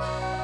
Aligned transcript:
Bye. 0.00 0.39